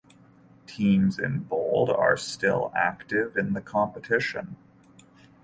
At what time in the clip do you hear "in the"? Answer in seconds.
3.37-3.61